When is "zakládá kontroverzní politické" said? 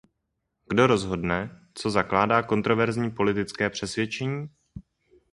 1.89-3.69